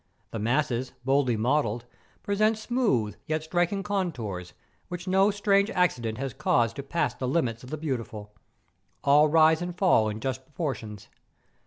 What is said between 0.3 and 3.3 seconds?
The masses, boldly modelled, present smooth,